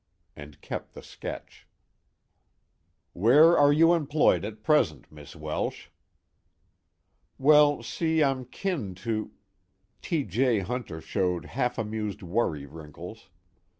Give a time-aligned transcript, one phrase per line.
[0.35, 1.67] and kept the sketch.
[3.13, 5.89] "Where are you employed at present, Miss Welsh?"
[7.37, 9.29] "Well, see, I'm kin to"
[10.01, 10.23] T.
[10.23, 10.61] J.
[10.61, 13.29] Hunter showed half amused worry wrinkles.